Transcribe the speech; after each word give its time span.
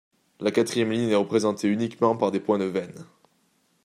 La 0.39 0.49
quatrième 0.49 0.89
ligne 0.91 1.11
est 1.11 1.15
représentée 1.15 1.67
uniquement 1.67 2.15
par 2.17 2.31
des 2.31 2.39
points 2.39 2.57
de 2.57 2.63
veine. 2.65 3.05